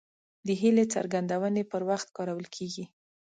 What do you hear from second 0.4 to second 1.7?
د هیلې څرګندونې